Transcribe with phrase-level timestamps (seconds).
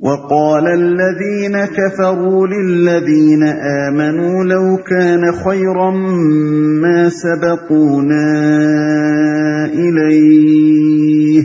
[0.00, 3.42] وقال الذين كفروا للذين
[3.88, 5.90] آمنوا لو كان خيرا
[6.80, 8.26] ما سبقونا
[9.66, 11.42] إليه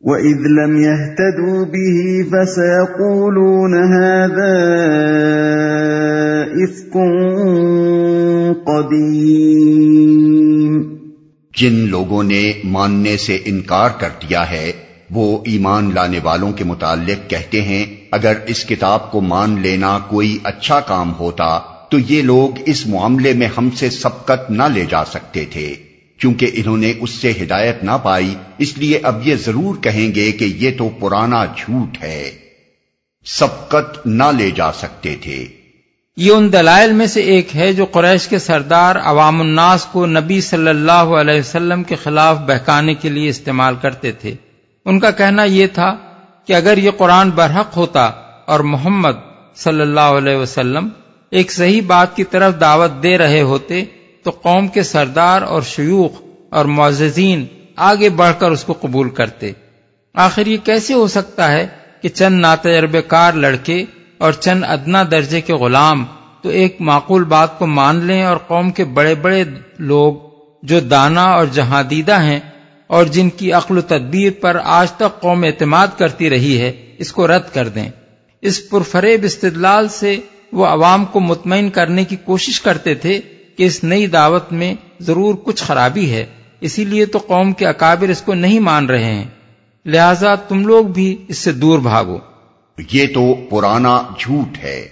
[0.00, 4.56] وإذ لم يهتدوا به فسيقولون هذا
[6.64, 6.92] إفك
[8.66, 10.98] قديم
[11.60, 17.30] جن لوگوں نے ماننے سے انکار کر دیا ہے وہ ایمان لانے والوں کے متعلق
[17.30, 22.58] کہتے ہیں، اگر اس کتاب کو مان لینا کوئی اچھا کام ہوتا، تو یہ لوگ
[22.66, 25.74] اس معاملے میں ہم سے سبقت نہ لے جا سکتے تھے۔
[26.20, 30.32] کیونکہ انہوں نے اس سے ہدایت نہ پائی، اس لیے اب یہ ضرور کہیں گے
[30.32, 32.30] کہ یہ تو پرانا جھوٹ ہے۔
[33.24, 35.46] سبقت نہ لے جا سکتے تھے۔
[36.16, 40.40] یہ ان دلائل میں سے ایک ہے جو قریش کے سردار عوام الناس کو نبی
[40.40, 44.34] صلی اللہ علیہ وسلم کے خلاف بہکانے کے لیے استعمال کرتے تھے۔
[44.88, 45.96] ان کا کہنا یہ تھا
[46.46, 48.04] کہ اگر یہ قرآن برحق ہوتا
[48.46, 49.16] اور محمد
[49.56, 50.88] صلی اللہ علیہ وسلم
[51.30, 53.84] ایک صحیح بات کی طرف دعوت دے رہے ہوتے،
[54.22, 59.52] تو قوم کے سردار اور شیوخ اور معززین آگے بڑھ کر اس کو قبول کرتے۔
[60.14, 61.66] آخر یہ کیسے ہو سکتا ہے
[62.02, 63.84] کہ چند ناتجربے کار لڑکے
[64.18, 66.04] اور چند ادنا درجے کے غلام
[66.42, 69.44] تو ایک معقول بات کو مان لیں اور قوم کے بڑے بڑے
[69.78, 70.14] لوگ
[70.62, 72.40] جو دانا اور جہاں دیدہ ہیں
[72.88, 77.12] اور جن کی عقل و تدبیر پر آج تک قوم اعتماد کرتی رہی ہے اس
[77.12, 77.88] کو رد کر دیں۔
[78.42, 80.16] اس پرفریب استدلال سے
[80.52, 83.20] وہ عوام کو مطمئن کرنے کی کوشش کرتے تھے
[83.56, 86.26] کہ اس نئی دعوت میں ضرور کچھ خرابی ہے۔
[86.60, 89.24] اسی لیے تو قوم کے اکابر اس کو نہیں مان رہے ہیں۔
[89.86, 92.18] لہذا تم لوگ بھی اس سے دور بھاگو۔
[92.92, 94.88] یہ تو پرانا جھوٹ ہے۔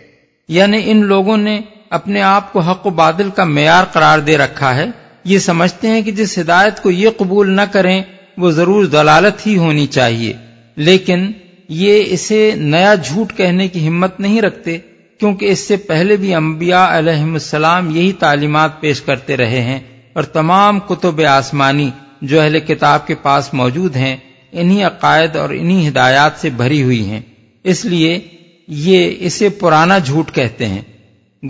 [0.48, 4.74] یعنی ان لوگوں نے اپنے آپ کو حق و بادل کا معیار قرار دے رکھا
[4.74, 4.86] ہے۔
[5.26, 8.02] یہ سمجھتے ہیں کہ جس ہدایت کو یہ قبول نہ کریں،
[8.38, 10.32] وہ ضرور دلالت ہی ہونی چاہیے۔
[10.76, 11.32] لیکن
[11.68, 14.78] یہ اسے نیا جھوٹ کہنے کی ہمت نہیں رکھتے،
[15.18, 19.80] کیونکہ اس سے پہلے بھی انبیاء علیہ السلام یہی تعلیمات پیش کرتے رہے ہیں
[20.12, 21.90] اور تمام کتب آسمانی
[22.22, 24.16] جو اہل کتاب کے پاس موجود ہیں،
[24.52, 27.20] انہی عقائد اور انہی ہدایات سے بھری ہوئی ہیں۔
[27.64, 28.20] اس لیے
[28.68, 30.82] یہ اسے پرانا جھوٹ کہتے ہیں۔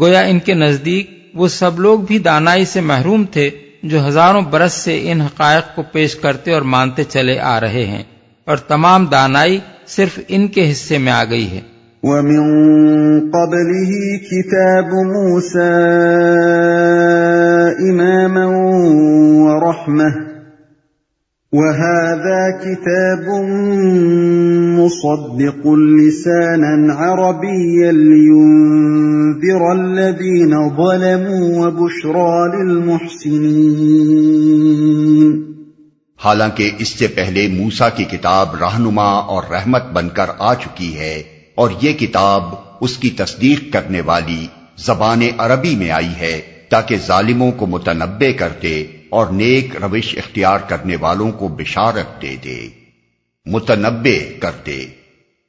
[0.00, 3.50] گویا ان کے نزدیک وہ سب لوگ بھی دانائی سے محروم تھے
[3.82, 8.03] جو ہزاروں برس سے ان حقائق کو پیش کرتے اور مانتے چلے آ رہے ہیں
[8.44, 11.60] اور تمام دانائی صرف ان کے حصے میں آ گئی ہے۔
[12.03, 12.41] وَمِن
[13.31, 15.72] قَبْلِهِ كِتَابُ مُوسَى
[17.91, 18.47] إِمَامًا
[19.44, 20.25] وَرَحْمَةً
[21.53, 23.45] وهذا كتاب
[24.79, 35.43] مصدق لسانا عربيا لينذر الذين ظلموا وبشرى للمحسنين.
[36.25, 41.23] حالانکہ اس سے پہلے موسا کی کتاب رہنما اور رحمت بن کر آ چکی ہے
[41.55, 42.43] اور یہ کتاب
[42.81, 44.47] اس کی تصدیق کرنے والی
[44.79, 50.97] زبان عربی میں آئی ہے۔ تاکہ ظالموں کو متنبع کرتے اور نیک روش اختیار کرنے
[50.97, 52.69] والوں کو بشارت دے دے۔
[53.47, 54.87] متنبع کر دے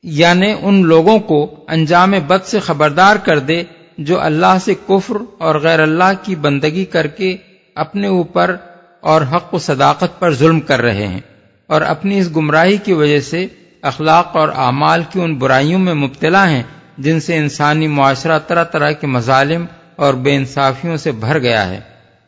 [0.03, 3.63] یعنی ان لوگوں کو انجام بد سے خبردار کر دے
[3.97, 7.37] جو اللہ سے کفر اور غیر اللہ کی بندگی کر کے
[7.75, 8.55] اپنے اوپر
[9.01, 11.19] اور حق و صداقت پر ظلم کر رہے ہیں
[11.67, 13.47] اور اپنی اس گمراہی کی وجہ سے
[13.81, 16.63] اخلاق اور اعمال کی ان برائیوں میں مبتلا ہیں
[16.97, 19.65] جن سے انسانی معاشرہ طرح طرح کے مظالم
[19.97, 21.79] اور بے انصافیوں سے بھر گیا ہے۔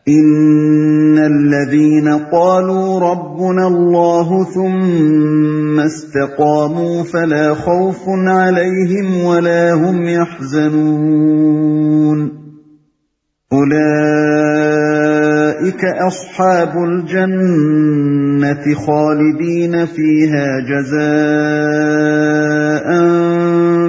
[0.06, 12.29] ان الذين قالوا ربنا الله ثم استقاموا فلا خوف عليهم ولا هم يحزنون۔
[13.52, 23.03] اولئك اصحاب الجنه خالدين فيها جزاء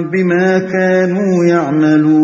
[0.01, 2.20] بما كانوا يعملون۔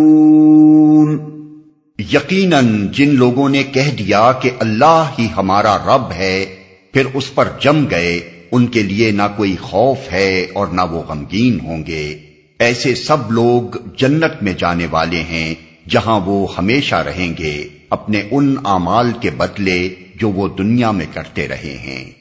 [2.14, 6.56] یقیناً جن لوگوں نے کہہ دیا کہ اللہ ہی ہمارا رب ہے،
[6.94, 8.20] پھر اس پر جم گئے۔
[8.52, 12.20] ان کے لیے نہ کوئی خوف ہے اور نہ وہ غمگین ہوں گے۔
[12.60, 15.56] ایسے سب لوگ جنت میں جانے والے ہیں،
[15.90, 21.48] جہاں وہ ہمیشہ رہیں گے، اپنے ان اعمال کے بدلے جو وہ دنیا میں کرتے
[21.48, 22.12] رہے ہیں۔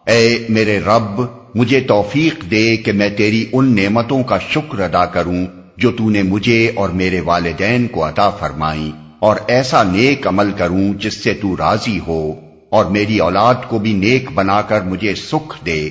[0.06, 1.20] اے میرے رب،
[1.54, 5.44] مجھے توفیق دے کہ میں تیری ان نعمتوں کا شکر ادا کروں
[5.76, 10.92] جو تو نے مجھے اور میرے والدین کو عطا فرمائی اور ایسا نیک عمل کروں
[10.94, 12.22] جس سے تو راضی ہو،
[12.70, 15.88] اور میری اولاد کو بھی نیک بنا کر مجھے سکھ دے۔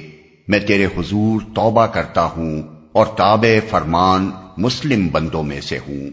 [0.47, 6.09] میں تیرے حضور توبہ کرتا ہوں۔ اور تابع فرمان مسلم بندوں میں سے ہوں۔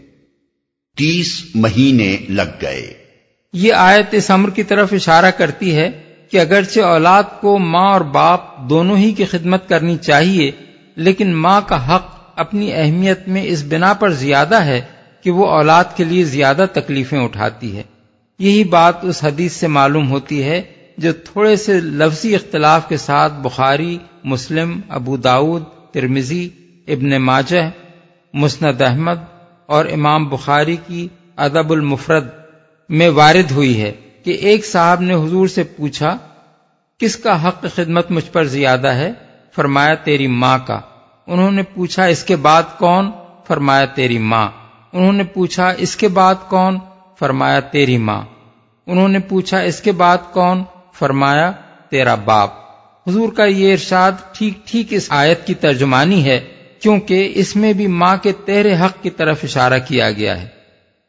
[0.97, 2.93] تیس مہینے لگ گئے۔
[3.53, 5.89] یہ آیت اس امر کی طرف اشارہ کرتی ہے
[6.31, 10.51] کہ اگرچہ اولاد کو ماں اور باپ دونوں ہی کی خدمت کرنی چاہیے،
[10.95, 14.81] لیکن ماں کا حق اپنی اہمیت میں اس بنا پر زیادہ ہے
[15.23, 17.83] کہ وہ اولاد کے لیے زیادہ تکلیفیں اٹھاتی ہے۔
[18.39, 20.61] یہی بات اس حدیث سے معلوم ہوتی ہے
[20.97, 26.49] جو تھوڑے سے لفظی اختلاف کے ساتھ بخاری، مسلم، ابو داود ترمزی
[26.89, 27.69] ابن ماجہ،
[28.33, 29.15] مسند احمد
[29.65, 32.27] اور امام بخاری کی ادب المفرد
[32.89, 33.91] میں وارد ہوئی ہے
[34.23, 36.17] کہ ایک صاحب نے حضور سے پوچھا،
[36.97, 39.13] کس کا حق خدمت مجھ پر زیادہ ہے؟
[39.55, 40.79] فرمایا، تیری ماں کا۔
[41.27, 43.11] انہوں نے پوچھا، اس کے بعد کون؟
[43.47, 44.47] فرمایا، تیری ماں۔
[44.93, 46.77] انہوں نے پوچھا، اس کے بعد کون؟
[47.19, 48.21] فرمایا، تیری ماں۔
[48.87, 50.63] انہوں نے پوچھا، اس کے بعد کون؟
[50.93, 51.51] فرمایا،
[51.89, 52.49] تیرا باپ۔
[53.07, 56.39] حضور کا یہ ارشاد ٹھیک ٹھیک اس آیت کی ترجمانی ہے۔
[56.79, 60.47] کیونکہ اس میں بھی ماں کے تہرے حق کی طرف اشارہ کیا گیا ہے۔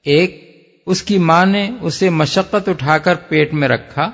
[0.05, 0.51] ایک،
[0.87, 4.11] اس کی ماں نے اسے مشقت اٹھا کر پیٹ میں رکھا۔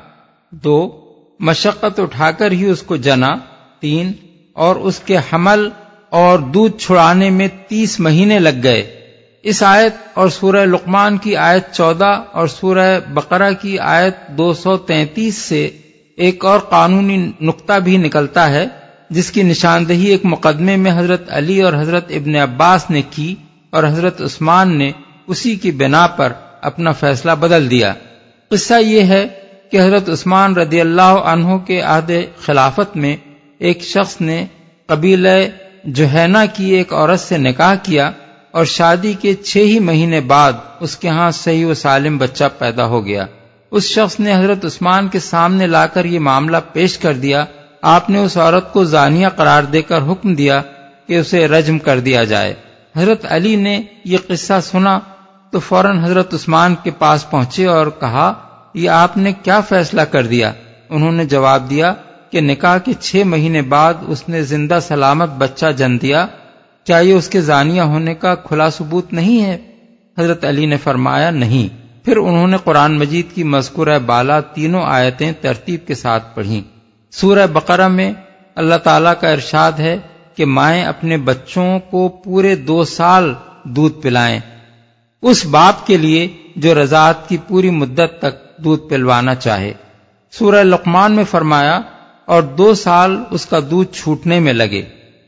[0.50, 1.00] دو،
[1.41, 3.35] مشقت اٹھا کر ہی اس کو جنا۔
[3.81, 4.12] تین،
[4.53, 5.69] اور اس کے حمل
[6.08, 9.00] اور دودھ چھڑانے میں تیس مہینے لگ گئے۔
[9.43, 14.76] اس آیت اور سورہ لقمان کی آیت چودہ اور سورہ بقرہ کی آیت دو سو
[14.76, 15.70] تینتیس سے
[16.17, 18.67] ایک اور قانونی نقطہ بھی نکلتا ہے۔
[19.11, 23.35] جس کی نشاندہی ایک مقدمے میں حضرت علی اور حضرت ابن عباس نے کی
[23.70, 24.91] اور حضرت عثمان نے
[25.26, 27.93] اسی کی بنا پر اپنا فیصلہ بدل دیا۔
[28.49, 29.26] قصہ یہ ہے
[29.70, 32.11] کہ حضرت عثمان رضی اللہ عنہ کے عہد
[32.44, 33.17] خلافت میں
[33.58, 34.47] ایک شخص نے
[34.87, 35.29] قبیلہ
[35.85, 38.11] جوہینا کی ایک عورت سے نکاح کیا
[38.50, 42.87] اور شادی کے چھ ہی مہینے بعد اس کے ہاں صحیح و سالم بچہ پیدا
[42.87, 43.26] ہو گیا۔
[43.70, 47.44] اس شخص نے حضرت عثمان کے سامنے لا کر یہ معاملہ پیش کر دیا
[47.88, 50.62] آپ نے اس عورت کو زانیہ قرار دے کر حکم دیا
[51.06, 52.55] کہ اسے رجم کر دیا جائے۔
[52.97, 54.99] حضرت علی نے یہ قصہ سنا
[55.50, 58.33] تو فوراً حضرت عثمان کے پاس پہنچے اور کہا،
[58.75, 60.52] یہ آپ نے کیا فیصلہ کر دیا؟
[60.90, 61.95] انہوں نے جواب دیا
[62.31, 66.26] کہ نکاح کے چھ مہینے بعد اس نے زندہ سلامت بچہ جن دیا۔
[66.85, 69.59] کیا یہ اس کے زانیہ ہونے کا کھلا ثبوت نہیں ہے؟
[70.19, 75.33] حضرت علی نے فرمایا، نہیں۔ پھر انہوں نے قرآن مجید کی مذکورہ بالا تینوں آیتیں
[75.40, 76.75] ترتیب کے ساتھ پڑھیں۔
[77.11, 78.13] سورہ بقرہ میں
[78.55, 79.99] اللہ تعالی کا ارشاد ہے
[80.35, 83.35] کہ مائیں اپنے بچوں کو پورے دو سال
[83.65, 84.41] دودھ پلائیں۔
[85.23, 89.73] اس باپ کے لیے جو رضاعت کی پوری مدت تک دودھ پلوانا چاہے۔
[90.31, 91.81] سورہ لقمان میں فرمایا،
[92.25, 94.83] اور دو سال اس کا دودھ چھوٹنے میں لگے۔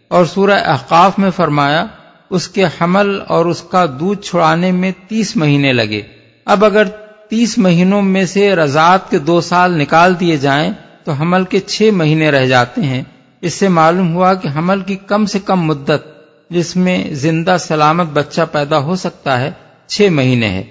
[0.08, 1.86] اور سورہ احقاف میں فرمایا،
[2.30, 6.02] اس کے حمل اور اس کا دودھ چھڑانے میں تیس مہینے لگے۔
[6.44, 6.84] اب اگر
[7.30, 10.72] تیس مہینوں میں سے رضاعت کے دو سال نکال دیے جائیں
[11.08, 13.02] تو حمل کے چھ مہینے رہ جاتے ہیں۔
[13.40, 16.06] اس سے معلوم ہوا کہ حمل کی کم سے کم مدت
[16.50, 19.50] جس میں زندہ سلامت بچہ پیدا ہو سکتا ہے،
[19.86, 20.64] چھ مہینے ہے۔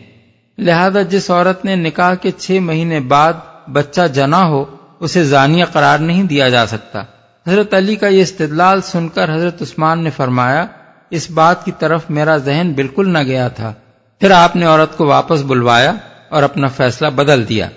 [0.58, 3.34] لہذا جس عورت نے نکاح کے چھ مہینے بعد
[3.74, 4.66] بچہ جنا ہو،
[5.00, 7.02] اسے زانیہ قرار نہیں دیا جا سکتا۔
[7.48, 10.66] حضرت علی کا یہ استدلال سن کر حضرت عثمان نے فرمایا،
[11.10, 13.74] اس بات کی طرف میرا ذہن بالکل نہ گیا تھا۔
[14.20, 15.94] پھر آپ نے عورت کو واپس بلوایا
[16.30, 17.70] اور اپنا فیصلہ بدل دیا۔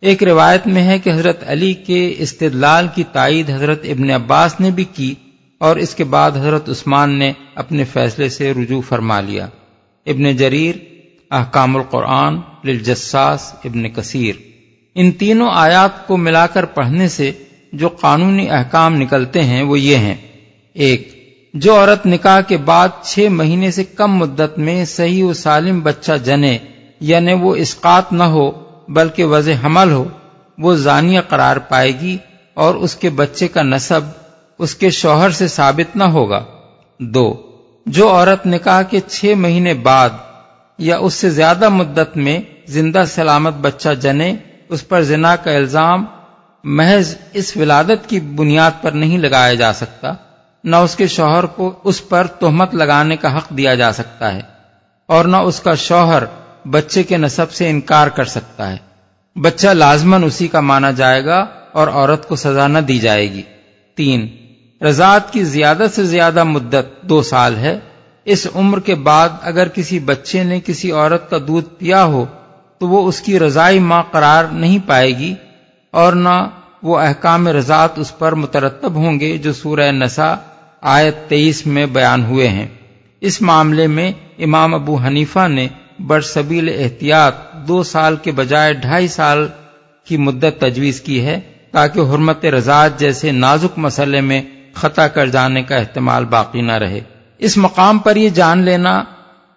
[0.00, 4.70] ایک روایت میں ہے کہ حضرت علی کے استدلال کی تائید حضرت ابن عباس نے
[4.70, 5.14] بھی کی
[5.58, 9.46] اور اس کے بعد حضرت عثمان نے اپنے فیصلے سے رجوع فرما لیا۔
[10.06, 10.74] ابن جریر،
[11.30, 14.34] احکام القرآن، للجساس، ابن کثیر۔
[14.94, 17.32] ان تینوں آیات کو ملا کر پڑھنے سے
[17.72, 20.16] جو قانونی احکام نکلتے ہیں وہ یہ ہیں۔
[20.72, 21.12] ایک،
[21.54, 26.12] جو عورت نکاح کے بعد چھ مہینے سے کم مدت میں صحیح و سالم بچہ
[26.12, 26.58] جنے
[27.00, 30.04] یعنی وہ اسقات نہ ہو بلکہ وضع حمل ہو،
[30.58, 32.16] وہ زانیہ قرار پائے گی
[32.54, 34.00] اور اس کے بچے کا نصب
[34.58, 36.44] اس کے شوہر سے ثابت نہ ہوگا۔
[37.00, 37.34] دو،
[37.86, 40.10] جو عورت نکاح کے چھ مہینے بعد
[40.78, 44.34] یا اس سے زیادہ مدت میں زندہ سلامت بچہ جنے،
[44.68, 46.04] اس پر زنا کا الزام
[46.64, 50.12] محض اس ولادت کی بنیاد پر نہیں لگایا جا سکتا،
[50.64, 54.40] نہ اس کے شوہر کو اس پر تہمت لگانے کا حق دیا جا سکتا ہے
[55.06, 56.24] اور نہ اس کا شوہر
[56.70, 58.76] بچے کے نصب سے انکار کر سکتا ہے۔
[59.40, 63.42] بچہ لازمن اسی کا مانا جائے گا اور عورت کو سزا نہ دی جائے گی۔
[63.96, 64.28] تین،
[64.84, 67.78] رضاعت کی زیادہ سے زیادہ مدت دو سال ہے۔
[68.24, 72.24] اس عمر کے بعد اگر کسی بچے نے کسی عورت کا دودھ پیا ہو،
[72.78, 75.34] تو وہ اس کی رضائی ماں قرار نہیں پائے گی
[75.90, 76.48] اور نہ
[76.82, 80.34] وہ احکام رضاعت اس پر مترتب ہوں گے جو سورہ نسا
[80.80, 82.66] آیت تیئیس میں بیان ہوئے ہیں۔
[83.20, 87.34] اس معاملے میں امام ابو حنیفہ نے برسبیل احتیاط
[87.68, 89.48] دو سال کے بجائے ڈھائی سال
[90.04, 91.40] کی مدت تجویز کی ہے
[91.70, 97.00] تاکہ حرمت رضاعت جیسے نازک مسئلے میں خطا کر جانے کا احتمال باقی نہ رہے۔
[97.38, 99.04] اس مقام پر یہ جان لینا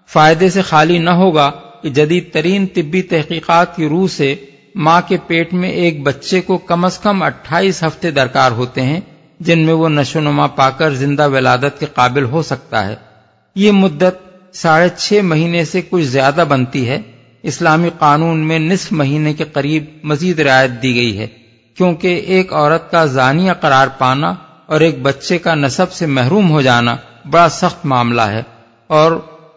[0.07, 4.35] فائدے سے خالی نہ ہوگا کہ جدید ترین طبی تحقیقات کی روح سے
[4.75, 8.99] ماں کے پیٹ میں ایک بچے کو کم از کم اٹھائیس ہفتے درکار ہوتے ہیں،
[9.39, 12.95] جن میں وہ نشو نما پا کر زندہ ولادت کے قابل ہو سکتا ہے۔
[13.55, 17.01] یہ مدت ساڑھے چھ مہینے سے کچھ زیادہ بنتی ہے۔
[17.43, 21.27] اسلامی قانون میں نصف مہینے کے قریب مزید رعایت دی گئی ہے،
[21.77, 24.33] کیونکہ ایک عورت کا زانیہ قرار پانا
[24.65, 26.95] اور ایک بچے کا نصب سے محروم ہو جانا
[27.31, 28.41] بڑا سخت معاملہ ہے۔
[28.87, 29.11] اور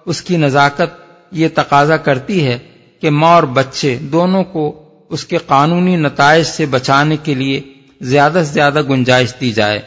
[0.07, 2.59] اس کی نزاکت یہ تقاضا کرتی ہے
[3.01, 7.61] کہ ماں اور بچے دونوں کو اس کے قانونی نتائج سے بچانے کے لیے
[8.01, 9.81] زیادہ سے زیادہ گنجائش دی جائے۔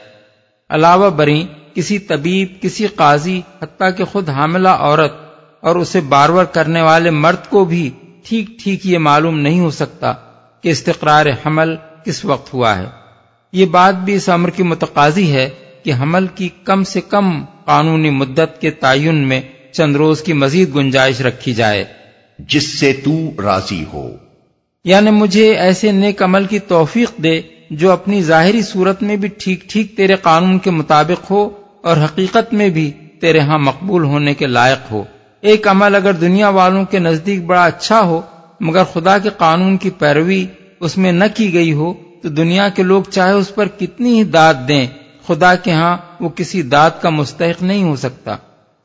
[0.69, 5.13] علاوہ بری کسی طبیب کسی قاضی حتیٰ کہ خود حاملہ عورت
[5.61, 7.89] اور اسے بارور کرنے والے مرد کو بھی
[8.23, 10.13] ٹھیک ٹھیک یہ معلوم نہیں ہو سکتا
[10.61, 12.85] کہ استقرار حمل کس وقت ہوا ہے۔
[13.51, 15.49] یہ بات بھی اس عمر کی متقاضی ہے
[15.83, 19.41] کہ حمل کی کم سے کم قانونی مدت کے تعین میں
[19.71, 21.85] چند روز کی مزید گنجائش رکھی جائے۔
[22.39, 24.09] جس سے تو راضی ہو۔
[24.85, 29.69] یعنی مجھے ایسے نیک عمل کی توفیق دے جو اپنی ظاہری صورت میں بھی ٹھیک
[29.69, 31.49] ٹھیک تیرے قانون کے مطابق ہو
[31.87, 32.91] اور حقیقت میں بھی
[33.21, 35.03] تیرے ہاں مقبول ہونے کے لائق ہو۔
[35.41, 38.21] ایک عمل اگر دنیا والوں کے نزدیک بڑا اچھا ہو،
[38.59, 40.45] مگر خدا کے قانون کی پیروی
[40.79, 44.23] اس میں نہ کی گئی ہو، تو دنیا کے لوگ چاہے اس پر کتنی ہی
[44.23, 44.87] داد دیں،
[45.27, 48.35] خدا کے ہاں وہ کسی داد کا مستحق نہیں ہو سکتا۔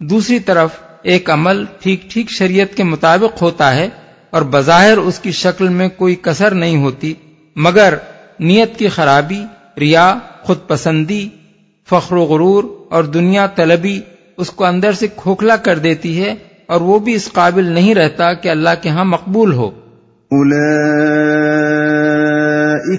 [0.01, 0.71] دوسری طرف،
[1.03, 3.89] ایک عمل ٹھیک ٹھیک شریعت کے مطابق ہوتا ہے
[4.31, 7.15] اور بظاہر اس کی شکل میں کوئی کسر نہیں ہوتی،
[7.57, 7.95] مگر
[8.41, 9.43] نیت کی خرابی،
[9.81, 11.29] ریا خود پسندی
[11.91, 14.01] فخر و غرور اور دنیا طلبی
[14.39, 16.35] اس کو اندر سے کھوکھلا کر دیتی ہے
[16.67, 19.71] اور وہ بھی اس قابل نہیں رہتا کہ اللہ کے ہاں مقبول ہو۔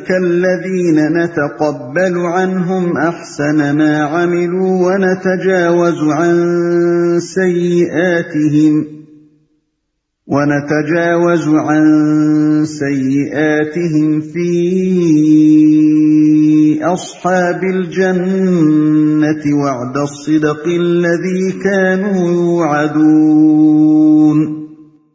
[0.09, 2.97] الذين نتقبل عنهم
[3.73, 6.35] ما عملوا ونتجاوز عن
[7.19, 8.77] سيئاتهم
[10.27, 11.83] ونتجاوز عن
[12.65, 14.51] سيئاتهم في
[16.83, 24.65] اصحاب الجنه وعد الصدق الذي كانوا يوعدون.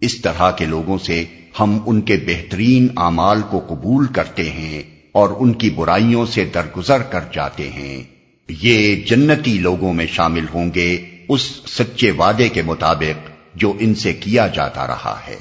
[0.01, 1.25] اس طرح کے لوگوں سے
[1.61, 4.83] ہم ان کے بہترین اعمال کو قبول کرتے ہیں
[5.13, 8.03] اور ان کی برائیوں سے درگزر کر جاتے ہیں۔
[8.49, 14.13] یہ جنتی لوگوں میں شامل ہوں گے اس سچے وعدے کے مطابق جو ان سے
[14.13, 15.37] کیا جاتا رہا ہے۔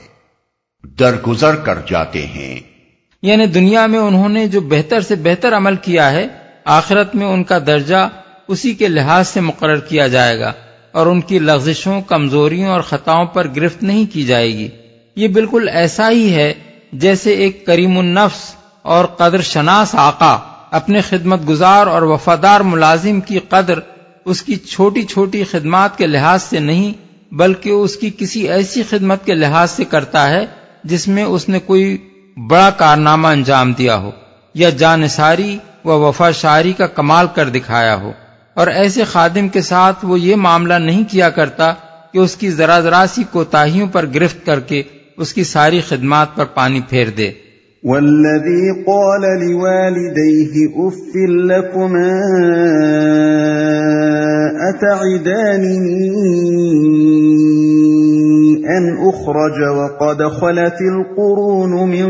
[0.99, 2.76] درگزر کر جاتے ہیں۔
[3.23, 6.27] یعنی دنیا میں انہوں نے جو بہتر سے بہتر عمل کیا ہے،
[6.65, 8.07] آخرت میں ان کا درجہ
[8.47, 10.51] اسی کے لحاظ سے مقرر کیا جائے گا
[10.91, 14.67] اور ان کی لغزشوں، کمزوریوں اور خطاؤں پر گرفت نہیں کی جائے گی۔
[15.15, 16.53] یہ بالکل ایسا ہی ہے
[16.93, 20.37] جیسے ایک کریم النفس اور قدر شناس آقا
[20.71, 23.79] اپنے خدمت گزار اور وفادار ملازم کی قدر
[24.25, 26.93] اس کی چھوٹی چھوٹی خدمات کے لحاظ سے نہیں،
[27.31, 30.45] بلکہ اس کی کسی ایسی خدمت کے لحاظ سے کرتا ہے
[30.83, 31.97] جس میں اس نے کوئی
[32.49, 34.11] بڑا کارنامہ انجام دیا ہو،
[34.53, 38.11] یا جانساری و وفا شاری کا کمال کر دکھایا ہو۔
[38.53, 41.73] اور ایسے خادم کے ساتھ وہ یہ معاملہ نہیں کیا کرتا
[42.13, 44.83] کہ اس کی ذرا ذرا سی کوتاہیوں پر گرفت کر کے
[45.17, 47.31] اس کی ساری خدمات پر پانی پھیر دے۔
[47.83, 52.13] والذي قال لوالديه اف لكما
[54.69, 55.67] اتعدانني
[58.67, 62.09] ان اخرج وقد خلت القرون من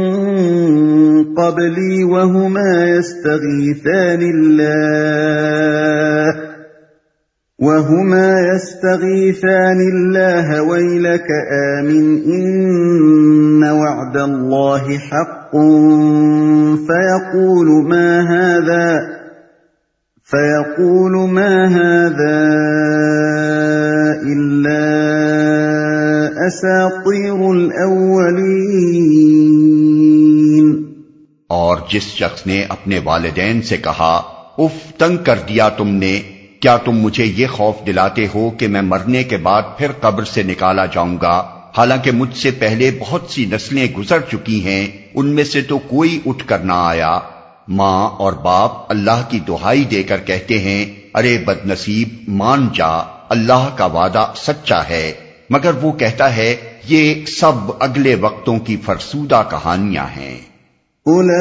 [1.36, 5.28] قبلي وهما يستغيثان الله
[7.60, 11.28] وهما يستغيثان الله ويلك
[11.80, 15.52] آمن إن وعد الله حق
[16.88, 19.18] فيقول ما هذا
[20.24, 22.44] فيقول ما هذا
[24.24, 25.17] إلا
[26.48, 28.48] أساطير الأولين.
[31.48, 34.22] اور جس شخص نے اپنے والدین سے کہا،
[34.58, 36.22] اف تنگ کر دیا تم نے،
[36.60, 40.44] کیا تم مجھے یہ خوف دلاتے ہو کہ میں مرنے کے بعد پھر قبر سے
[40.44, 45.44] نکالا جاؤں گا؟ حالانکہ مجھ سے پہلے بہت سی نسلیں گزر چکی ہیں، ان میں
[45.44, 47.20] سے تو کوئی اٹھ کر نہ آیا۔
[47.68, 53.04] ماں اور باپ اللہ کی دہائی دے کر کہتے ہیں، ارے بد نصیب مان جا،
[53.30, 56.56] اللہ کا وعدہ سچا ہے۔ مگر وہ کہتا ہے،
[56.88, 60.58] یہ سب اگلے وقتوں کی فرسودہ کہانیاں ہیں۔
[61.08, 61.38] أولئك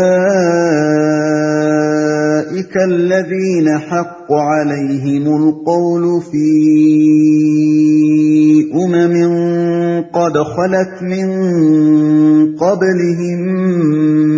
[2.77, 6.53] الذين حق عليهم القول في
[8.85, 9.15] أمم
[10.03, 11.29] قد خلت من
[12.57, 13.41] قبلهم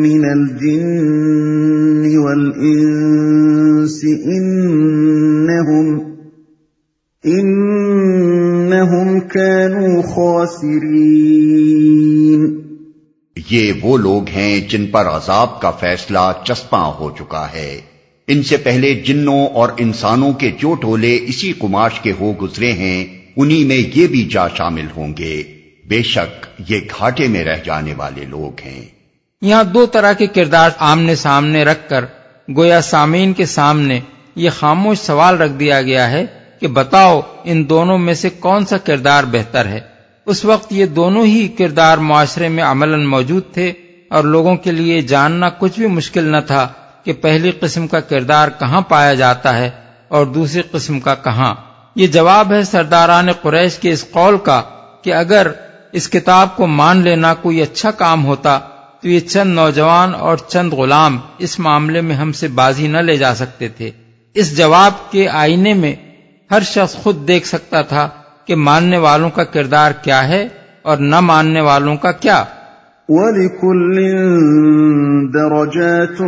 [0.00, 5.98] من الجن والإنس إنهم
[7.26, 7.77] إنهم
[9.34, 10.98] كانوا خاسرين.
[13.50, 17.80] یہ وہ لوگ ہیں جن پر عذاب کا فیصلہ چسپاں ہو چکا ہے۔
[18.26, 23.04] ان سے پہلے جنوں اور انسانوں کے جو ٹولے اسی کماش کے ہو گزرے ہیں
[23.36, 25.42] انہی میں یہ بھی جا شامل ہوں گے۔
[25.88, 28.84] بے شک یہ گھاٹے میں رہ جانے والے لوگ ہیں۔
[29.42, 32.04] یہاں دو طرح کے کردار آمنے سامنے رکھ کر
[32.56, 34.00] گویا سامعین کے سامنے
[34.36, 36.26] یہ خاموش سوال رکھ دیا گیا ہے
[36.60, 39.80] کہ بتاؤ ان دونوں میں سے کون سا کردار بہتر ہے۔
[40.26, 43.72] اس وقت یہ دونوں ہی کردار معاشرے میں عمل موجود تھے
[44.10, 46.68] اور لوگوں کے لیے جاننا کچھ بھی مشکل نہ تھا
[47.04, 49.70] کہ پہلی قسم کا کردار کہاں پایا جاتا ہے
[50.08, 51.54] اور دوسری قسم کا کہاں۔
[51.96, 54.62] یہ جواب ہے سرداران قریش کے اس قول کا
[55.02, 55.46] کہ اگر
[55.92, 58.58] اس کتاب کو مان لینا کوئی اچھا کام ہوتا
[59.02, 63.16] تو یہ چند نوجوان اور چند غلام اس معاملے میں ہم سے بازی نہ لے
[63.16, 63.90] جا سکتے تھے۔
[64.34, 65.94] اس جواب کے آئینے میں
[66.50, 68.08] ہر شخص خود دیکھ سکتا تھا
[68.44, 70.48] کہ ماننے والوں کا کردار کیا ہے
[70.82, 72.44] اور نہ ماننے والوں کا کیا۔
[73.08, 73.96] وَلِكُلٍ
[75.34, 76.26] دَرَجَاتٌ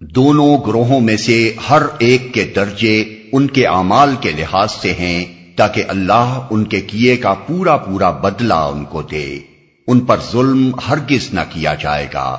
[0.00, 5.24] دونوں گروہوں میں سے ہر ایک کے درجے ان کے اعمال کے لحاظ سے ہیں
[5.56, 9.49] تاکہ اللہ ان کے کیے کا پورا پورا بدلہ ان کو دے۔
[9.86, 12.38] ان پر ظلم ہرگز نہ کیا جائے گا۔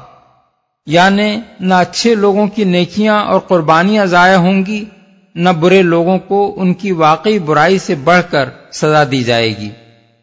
[0.86, 4.86] یعنی نہ اچھے لوگوں کی نیکیاں اور قربانیاں ضائع ہوں گی،
[5.36, 9.70] نہ برے لوگوں کو ان کی واقعی برائی سے بڑھ کر سزا دی جائے گی۔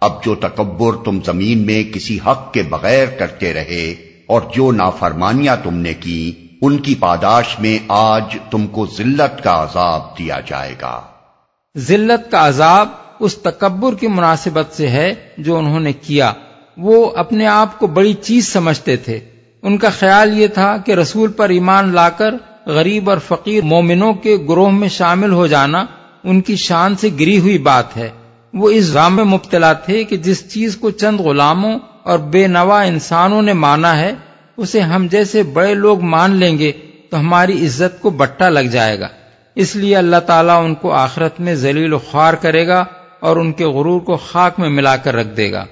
[0.00, 3.94] اب جو تکبر تم زمین میں کسی حق کے بغیر کرتے رہے
[4.26, 9.62] اور جو نافرمانیاں تم نے کی، ان کی پاداش میں آج تم کو ذلت کا
[9.62, 11.00] عذاب دیا جائے گا۔
[11.78, 12.88] ذلت کا عذاب
[13.20, 16.32] اس تکبر کی مناسبت سے ہے جو انہوں نے کیا۔
[16.76, 19.20] وہ اپنے آپ کو بڑی چیز سمجھتے تھے۔
[19.62, 22.34] ان کا خیال یہ تھا کہ رسول پر ایمان لا کر
[22.66, 25.84] غریب اور فقیر مومنوں کے گروہ میں شامل ہو جانا
[26.24, 28.10] ان کی شان سے گری ہوئی بات ہے۔
[28.54, 32.82] وہ اس غام میں مبتلا تھے کہ جس چیز کو چند غلاموں اور بے نوا
[32.82, 34.14] انسانوں نے مانا ہے،
[34.56, 36.72] اسے ہم جیسے بڑے لوگ مان لیں گے
[37.10, 39.08] تو ہماری عزت کو بٹا لگ جائے گا۔
[39.54, 42.84] اس لیے اللہ تعالیٰ ان کو آخرت میں ذلیل و خوار کرے گا
[43.20, 45.64] اور ان کے غرور کو خاک میں ملا کر رکھ دے گا۔